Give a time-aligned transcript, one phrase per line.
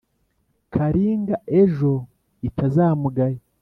[0.73, 1.93] karinga ejo
[2.47, 3.39] itazamugaya